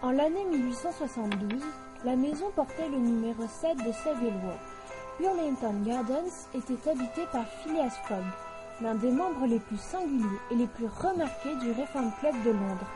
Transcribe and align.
En 0.00 0.12
l'année 0.12 0.44
1872, 0.44 1.60
la 2.04 2.14
maison 2.14 2.52
portait 2.54 2.88
le 2.88 2.98
numéro 2.98 3.42
7 3.48 3.78
de 3.78 3.90
Savile 3.90 4.32
Row. 4.44 4.54
Burlington 5.18 5.74
Gardens 5.84 6.46
était 6.54 6.88
habité 6.88 7.22
par 7.32 7.44
Phileas 7.44 7.98
Fogg, 8.06 8.22
l'un 8.80 8.94
des 8.94 9.10
membres 9.10 9.46
les 9.46 9.58
plus 9.58 9.80
singuliers 9.80 10.38
et 10.52 10.54
les 10.54 10.68
plus 10.68 10.86
remarqués 10.86 11.56
du 11.56 11.72
Reform 11.72 12.12
Club 12.20 12.34
de 12.44 12.50
Londres, 12.50 12.86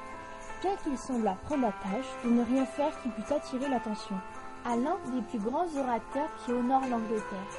bien 0.62 0.76
qu'il 0.84 0.96
semblât 0.96 1.36
prendre 1.46 1.62
la 1.62 1.72
tâche 1.72 2.06
de 2.24 2.30
ne 2.30 2.44
rien 2.44 2.64
faire 2.66 2.92
qui 3.02 3.08
pût 3.08 3.34
attirer 3.34 3.68
l'attention. 3.68 4.14
À 4.64 4.76
l'un 4.76 4.96
des 5.12 5.22
plus 5.22 5.40
grands 5.40 5.66
orateurs 5.76 6.30
qui 6.44 6.52
honorent 6.52 6.86
l'Angleterre, 6.88 7.50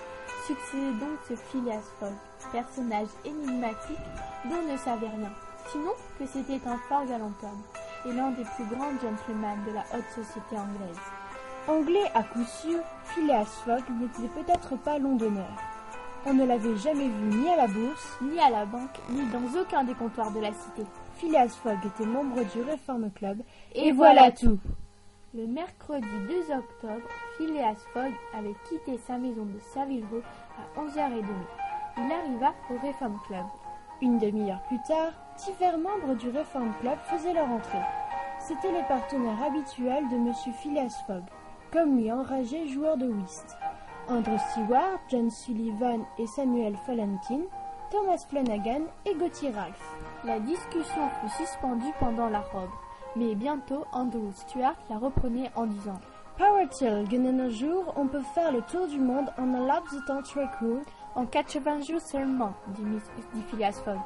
succédait 0.47 0.93
donc 1.01 1.19
ce 1.27 1.35
Phileas 1.35 1.83
Fogg, 1.99 2.13
personnage 2.53 3.09
énigmatique 3.25 4.07
dont 4.45 4.55
on 4.65 4.71
ne 4.71 4.77
savait 4.77 5.09
rien, 5.09 5.33
sinon 5.69 5.91
que 6.17 6.25
c'était 6.25 6.65
un 6.65 6.77
fort 6.87 7.05
galant 7.05 7.33
homme 7.43 7.82
et 8.05 8.11
l'un 8.11 8.31
des 8.31 8.43
plus 8.43 8.65
grands 8.65 8.91
gentlemen 8.91 9.57
de 9.67 9.73
la 9.73 9.83
haute 9.93 10.09
société 10.15 10.57
anglaise. 10.57 10.99
Anglais 11.67 12.11
à 12.13 12.23
coup 12.23 12.43
sûr, 12.43 12.79
Phileas 13.05 13.63
Fogg 13.65 13.83
n'était 13.99 14.27
peut-être 14.27 14.75
pas 14.77 14.99
londonner. 14.99 15.45
On 16.25 16.33
ne 16.33 16.45
l'avait 16.45 16.75
jamais 16.77 17.07
vu 17.07 17.37
ni 17.37 17.49
à 17.49 17.57
la 17.57 17.67
bourse, 17.67 18.17
Ni 18.21 18.39
à 18.39 18.49
la 18.49 18.65
banque, 18.65 18.97
ni 19.09 19.25
dans 19.27 19.59
aucun 19.59 19.83
des 19.83 19.93
comptoirs 19.93 20.31
de 20.31 20.39
la 20.39 20.53
cité. 20.53 20.83
Phileas 21.17 21.57
Fogg 21.61 21.79
était 21.85 22.05
membre 22.05 22.43
du 22.43 22.61
Reform 22.69 23.09
Club, 23.11 23.39
Et 23.73 23.91
voilà 23.91 24.31
tout. 24.31 24.59
Le 25.33 25.47
mercredi 25.47 26.07
2 26.27 26.53
octobre, 26.53 27.07
Phileas 27.37 27.75
Fogg 27.93 28.11
avait 28.37 28.55
quitté 28.69 28.97
sa 28.99 29.17
maison 29.17 29.45
de 29.45 29.59
Savile 29.73 30.05
Row 30.11 30.21
à 30.57 30.79
11h30. 30.79 31.23
Il 31.97 32.11
arriva 32.11 32.53
au 32.69 32.87
Reform 32.87 33.19
Club. 33.27 33.45
Une 34.01 34.19
demi-heure 34.19 34.61
plus 34.67 34.81
tard, 34.87 35.11
divers 35.37 35.77
membres 35.77 36.15
du 36.15 36.29
Reform 36.29 36.71
Club 36.81 36.97
faisaient 37.05 37.33
leur 37.33 37.49
entrée. 37.49 37.81
C'étaient 38.39 38.71
les 38.71 38.83
partenaires 38.83 39.41
habituels 39.43 40.07
de 40.09 40.15
M. 40.15 40.33
Phileas 40.61 41.03
Fogg, 41.07 41.23
comme 41.71 41.97
lui 41.97 42.11
enragé 42.11 42.67
joueur 42.67 42.97
de 42.97 43.07
whist. 43.07 43.57
Andrew 44.09 44.37
Stewart, 44.51 44.99
John 45.09 45.29
Sullivan 45.29 46.01
et 46.17 46.27
Samuel 46.27 46.75
Fallentin, 46.85 47.41
Thomas 47.89 48.25
Flanagan 48.29 48.81
et 49.05 49.13
Gauthier 49.15 49.51
Ralph. 49.51 49.95
La 50.25 50.39
discussion 50.39 51.07
fut 51.21 51.29
suspendue 51.45 51.93
pendant 51.99 52.27
la 52.27 52.41
robe, 52.41 52.69
mais 53.15 53.33
bientôt 53.35 53.85
Andrew 53.93 54.31
Stuart 54.33 54.75
la 54.89 54.97
reprenait 54.97 55.51
en 55.55 55.65
disant 55.67 55.99
Paraît-il 56.37 57.07
que 57.07 57.49
jours, 57.49 57.93
on 57.95 58.07
peut 58.07 58.23
faire 58.33 58.51
le 58.51 58.61
tour 58.63 58.87
du 58.87 58.99
monde 58.99 59.31
en 59.37 59.53
un 59.53 59.65
laps 59.67 59.93
de 59.93 60.05
temps 60.05 60.23
très 60.23 60.47
court 60.57 60.81
En 61.15 61.25
80 61.27 61.81
jours 61.81 62.01
seulement, 62.01 62.53
dit, 62.69 62.81
Miss- 62.83 63.11
dit 63.35 63.43
Phileas 63.43 63.79
Fogg. 63.85 63.99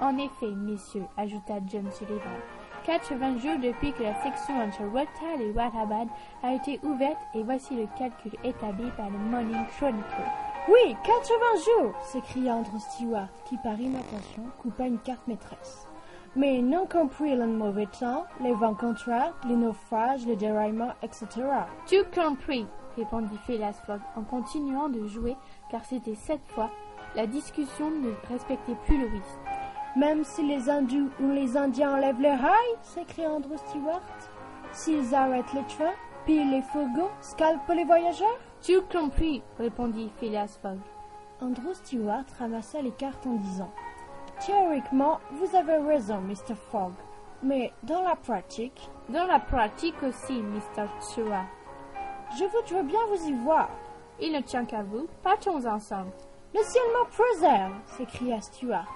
En 0.00 0.16
effet, 0.16 0.50
messieurs, 0.56 1.04
ajouta 1.18 1.58
John 1.66 1.90
Sullivan, 1.92 2.40
80 2.86 3.38
jours 3.38 3.58
depuis 3.62 3.92
que 3.92 4.02
la 4.02 4.14
section 4.22 4.54
entre 4.58 4.82
Whitehall 4.84 5.42
et 5.42 5.50
Whitehabad 5.50 6.08
a 6.42 6.54
été 6.54 6.80
ouverte 6.82 7.20
et 7.34 7.42
voici 7.42 7.76
le 7.76 7.86
calcul 7.98 8.32
établi 8.42 8.90
par 8.96 9.10
le 9.10 9.18
Morning 9.18 9.66
Chronicle. 9.76 10.24
Oui, 10.68 10.96
80 11.04 11.34
jours 11.66 11.92
s'écria 12.02 12.54
Andrew 12.54 12.78
Stewart, 12.78 13.28
qui 13.44 13.58
par 13.58 13.78
inattention 13.78 14.44
coupa 14.62 14.86
une 14.86 14.98
carte 15.00 15.26
maîtresse. 15.28 15.86
Mais 16.34 16.62
non 16.62 16.86
compris 16.86 17.34
le 17.36 17.46
mauvais 17.46 17.88
temps, 17.98 18.24
les 18.40 18.54
vents 18.54 18.74
contraires, 18.74 19.34
les 19.46 19.56
naufrages, 19.56 20.26
les 20.26 20.36
déraillements, 20.36 20.94
etc. 21.02 21.26
Tout 21.86 22.06
compris, 22.18 22.66
répondit 22.96 23.36
Phileas 23.46 23.82
Fogg 23.84 24.00
en 24.16 24.22
continuant 24.22 24.88
de 24.88 25.06
jouer 25.06 25.36
car 25.70 25.84
c'était 25.84 26.14
cette 26.14 26.46
fois 26.46 26.70
la 27.16 27.26
discussion 27.26 27.90
ne 27.90 28.12
respectait 28.28 28.76
plus 28.86 28.98
le 28.98 29.06
whist. 29.08 29.49
Même 29.96 30.24
si 30.24 30.42
les 30.46 30.70
hindous 30.70 31.10
ou 31.20 31.30
les 31.30 31.56
indiens 31.56 31.94
enlèvent 31.94 32.20
les 32.20 32.34
rails 32.34 32.76
s'écria 32.82 33.30
Andrew 33.30 33.56
Stewart. 33.56 34.00
S'ils 34.72 35.14
arrêtent 35.14 35.52
les 35.52 35.64
trains, 35.64 35.94
pillent 36.26 36.48
les 36.50 36.62
fourgons, 36.62 37.10
scalpent 37.20 37.72
les 37.74 37.84
voyageurs? 37.84 38.38
Tout 38.64 38.82
compris, 38.92 39.42
répondit 39.58 40.12
Phileas 40.18 40.58
Fogg. 40.62 40.78
Andrew 41.40 41.72
Stewart 41.72 42.24
ramassa 42.38 42.80
les 42.82 42.92
cartes 42.92 43.26
en 43.26 43.34
disant 43.34 43.70
Théoriquement, 44.44 45.18
vous 45.32 45.56
avez 45.56 45.76
raison, 45.78 46.20
Mr. 46.20 46.54
Fogg. 46.70 46.92
Mais 47.42 47.72
dans 47.82 48.02
la 48.02 48.14
pratique, 48.16 48.90
Dans 49.08 49.24
la 49.24 49.40
pratique 49.40 50.00
aussi, 50.02 50.40
Mr. 50.40 50.86
Stewart. 51.00 51.46
je 52.38 52.44
voudrais 52.44 52.84
bien 52.84 53.00
vous 53.08 53.28
y 53.28 53.32
voir. 53.32 53.70
Il 54.20 54.32
ne 54.32 54.40
tient 54.40 54.66
qu'à 54.66 54.82
vous, 54.82 55.08
partons 55.22 55.66
ensemble. 55.66 56.12
Le 56.54 56.62
ciel 56.62 56.82
m'en 56.92 57.06
préserve 57.06 57.72
s'écria 57.96 58.40
Stuart. 58.40 58.86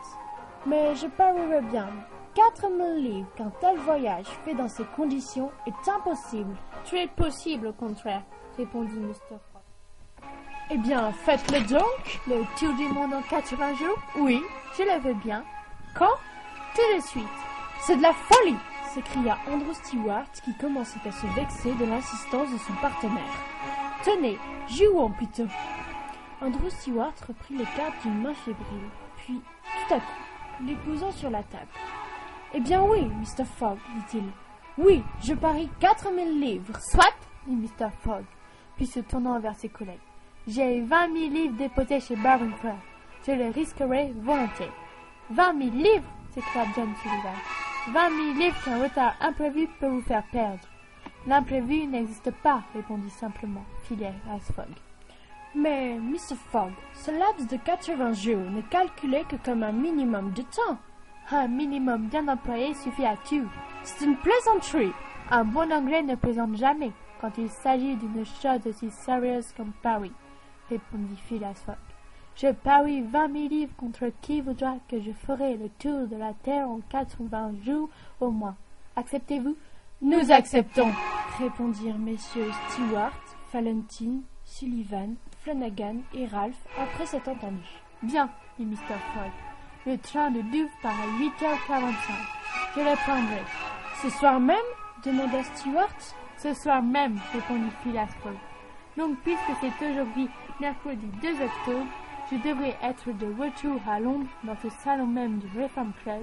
Mais 0.66 0.94
je 0.94 1.06
parierais 1.06 1.62
bien. 1.62 1.88
Quatre 2.34 2.68
mille 2.68 3.04
livres 3.04 3.28
qu'un 3.36 3.52
tel 3.60 3.76
voyage 3.78 4.26
fait 4.44 4.54
dans 4.54 4.68
ces 4.68 4.84
conditions 4.96 5.50
est 5.66 5.88
impossible. 5.88 6.56
Très 6.84 7.06
possible 7.06 7.68
au 7.68 7.72
contraire, 7.72 8.22
répondit 8.56 8.98
Mr. 8.98 9.38
Fogg. 9.52 10.28
Eh 10.70 10.78
bien, 10.78 11.12
faites-le 11.12 11.60
donc. 11.68 12.20
Le 12.26 12.42
tour 12.58 12.74
du 12.74 12.88
monde 12.88 13.14
en 13.14 13.22
80 13.22 13.74
jours? 13.74 13.98
Oui. 14.16 14.40
Je 14.76 14.82
le 14.82 15.00
veux 15.00 15.14
bien. 15.14 15.44
Quand? 15.94 16.16
Tout 16.74 16.96
de 16.96 17.02
suite. 17.02 17.24
C'est 17.80 17.96
de 17.96 18.02
la 18.02 18.12
folie 18.12 18.56
s'écria 18.94 19.36
Andrew 19.50 19.72
Stewart 19.72 20.30
qui 20.44 20.54
commençait 20.54 21.00
à 21.06 21.10
se 21.10 21.26
vexer 21.34 21.72
de 21.72 21.84
l'insistance 21.84 22.50
de 22.52 22.58
son 22.58 22.72
partenaire. 22.74 23.22
Tenez, 24.04 24.38
jouons 24.68 25.10
plutôt. 25.10 25.48
Andrew 26.40 26.70
Stewart 26.70 27.14
reprit 27.26 27.56
les 27.56 27.64
cartes 27.76 28.00
d'une 28.02 28.22
main 28.22 28.34
fébrile, 28.34 28.88
puis, 29.16 29.40
tout 29.88 29.94
à 29.94 29.98
coup, 29.98 30.33
les 30.66 30.76
posant 30.76 31.12
sur 31.12 31.30
la 31.30 31.42
table. 31.42 31.68
Eh 32.54 32.60
bien 32.60 32.82
oui, 32.82 33.04
Mr. 33.04 33.44
Fogg, 33.44 33.78
dit-il. 33.96 34.24
Oui, 34.78 35.02
je 35.22 35.34
parie 35.34 35.68
quatre 35.80 36.10
mille 36.12 36.40
livres. 36.40 36.78
Soit, 36.80 37.16
dit 37.46 37.54
Mr. 37.54 37.88
Fogg, 38.00 38.24
puis 38.76 38.86
se 38.86 39.00
tournant 39.00 39.38
vers 39.40 39.56
ses 39.56 39.68
collègues. 39.68 39.98
J'ai 40.46 40.82
vingt 40.82 41.08
mille 41.08 41.32
livres 41.32 41.56
déposés 41.56 42.00
chez 42.00 42.16
Barrington. 42.16 42.76
Je 43.26 43.32
les 43.32 43.50
risquerai 43.50 44.12
volontiers. 44.16 44.70
Vingt 45.30 45.54
mille 45.54 45.76
livres 45.76 46.04
s'écria 46.32 46.64
John 46.76 46.92
Sullivan. 47.02 47.34
Vingt 47.92 48.10
mille 48.10 48.38
livres 48.38 48.64
qu'un 48.64 48.82
retard 48.82 49.14
imprévu 49.20 49.68
peut 49.80 49.88
vous 49.88 50.02
faire 50.02 50.24
perdre. 50.30 50.68
L'imprévu 51.26 51.86
n'existe 51.86 52.30
pas, 52.42 52.62
répondit 52.74 53.10
simplement 53.10 53.64
Phileas 53.84 54.12
Fogg. 54.54 54.68
Mais, 55.56 55.98
Mr. 56.00 56.34
Fogg, 56.50 56.72
ce 56.94 57.12
laps 57.12 57.46
de 57.46 57.56
80 57.56 58.12
jours 58.14 58.50
n'est 58.50 58.62
calculé 58.62 59.22
que 59.28 59.36
comme 59.36 59.62
un 59.62 59.72
minimum 59.72 60.32
de 60.32 60.42
temps. 60.42 60.78
Un 61.30 61.46
minimum 61.46 62.08
bien 62.08 62.26
employé 62.26 62.74
suffit 62.74 63.06
à 63.06 63.16
tout. 63.16 63.46
C'est 63.84 64.04
une 64.04 64.16
plaisanterie. 64.16 64.92
Un 65.30 65.44
bon 65.44 65.72
anglais 65.72 66.02
ne 66.02 66.16
plaisante 66.16 66.56
jamais 66.56 66.92
quand 67.20 67.38
il 67.38 67.48
s'agit 67.48 67.96
d'une 67.96 68.24
chose 68.26 68.66
aussi 68.66 68.90
sérieuse 68.90 69.52
comme 69.56 69.72
Paris, 69.82 70.12
répondit 70.68 71.16
Phileas 71.28 71.62
Fogg. 71.64 71.76
Je 72.36 72.52
parie 72.52 73.00
vingt 73.02 73.28
mille 73.28 73.48
livres 73.48 73.76
contre 73.76 74.10
qui 74.20 74.40
voudra 74.40 74.74
que 74.88 75.00
je 75.00 75.12
ferai 75.12 75.56
le 75.56 75.68
tour 75.78 76.08
de 76.08 76.16
la 76.16 76.34
terre 76.34 76.68
en 76.68 76.80
quatre-vingts 76.90 77.54
jours 77.64 77.88
au 78.20 78.30
moins. 78.30 78.56
Acceptez-vous? 78.96 79.56
Nous 80.02 80.32
acceptons, 80.32 80.90
répondirent 81.38 81.96
messieurs 81.96 82.50
Stewart, 82.68 83.12
Fallentin, 83.52 84.20
Sullivan, 84.56 85.16
Flanagan 85.40 85.96
et 86.14 86.26
Ralph 86.26 86.54
après 86.78 87.06
s'être 87.06 87.26
entendus. 87.26 87.82
Bien, 88.04 88.30
dit 88.56 88.64
Mr. 88.64 88.94
Fogg. 89.12 89.32
Le 89.84 89.98
train 89.98 90.30
de 90.30 90.42
Douvres 90.42 90.70
part 90.80 90.92
à 90.92 91.06
8h45. 91.20 91.92
Je 92.76 92.80
le 92.80 92.96
prendrai. 93.02 93.42
Ce 94.00 94.10
soir 94.10 94.38
même 94.38 94.56
demanda 95.04 95.42
Stewart. 95.42 95.98
Ce 96.38 96.54
soir 96.54 96.82
même, 96.82 97.18
répondit 97.32 97.70
Phileas 97.82 98.06
Fogg. 98.22 98.36
Donc, 98.96 99.18
puisque 99.24 99.40
c'est 99.60 99.90
aujourd'hui, 99.90 100.28
mercredi 100.60 101.06
2 101.20 101.28
octobre, 101.32 101.90
je 102.30 102.36
devrais 102.36 102.76
être 102.80 103.10
de 103.10 103.26
retour 103.26 103.80
à 103.88 103.98
Londres 103.98 104.30
dans 104.44 104.56
ce 104.62 104.68
salon 104.84 105.08
même 105.08 105.38
du 105.38 105.48
Reform 105.60 105.92
Club 106.04 106.22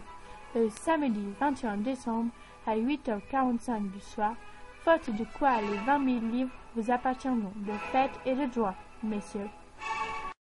le 0.55 0.69
samedi 0.69 1.25
21 1.39 1.77
décembre 1.77 2.29
à 2.67 2.75
8h45 2.75 3.91
du 3.91 3.99
soir, 3.99 4.35
faute 4.83 5.09
de 5.11 5.23
quoi 5.25 5.61
les 5.61 5.77
vingt 5.77 5.99
mille 5.99 6.29
livres 6.29 6.51
vous 6.75 6.91
appartiendront 6.91 7.53
de 7.55 7.77
fait 7.91 8.19
et 8.25 8.35
de 8.35 8.45
droit, 8.45 8.75
messieurs. 9.03 9.49